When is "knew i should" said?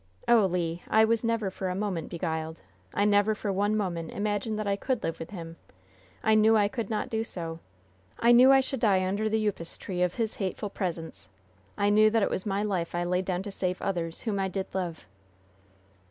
8.31-8.79